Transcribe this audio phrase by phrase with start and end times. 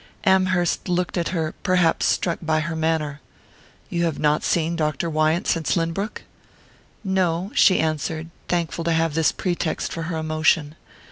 [0.25, 3.21] Amherst looked at her, perhaps struck by her manner.
[3.91, 5.11] "You have not seen Dr.
[5.11, 6.23] Wyant since Lynbrook?"
[7.03, 10.73] "No," she answered, thankful to have this pretext for her emotion.